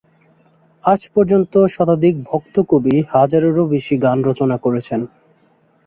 [0.83, 5.01] আজ পর্য্যন্ত শতাধিক ভক্ত কবি হাজারের ও বেশি গান রচনা করেছেন।